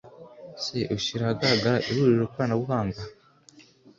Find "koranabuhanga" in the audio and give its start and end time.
2.31-3.01